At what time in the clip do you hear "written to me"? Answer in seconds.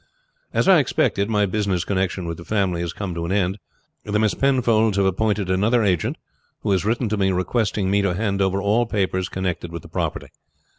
6.83-7.31